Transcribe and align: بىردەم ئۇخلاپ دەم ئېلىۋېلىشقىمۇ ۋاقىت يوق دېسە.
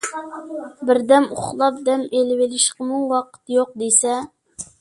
بىردەم 0.89 1.27
ئۇخلاپ 1.35 1.77
دەم 1.89 2.07
ئېلىۋېلىشقىمۇ 2.13 3.05
ۋاقىت 3.15 3.57
يوق 3.59 3.81
دېسە. 3.83 4.19